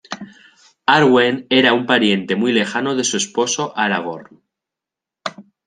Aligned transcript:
Arwen 0.93 1.35
era 1.51 1.73
un 1.73 1.85
pariente 1.85 2.35
muy 2.35 2.51
lejano 2.53 2.95
de 2.95 3.03
su 3.03 3.17
esposo 3.17 3.71
Aragorn. 3.77 4.41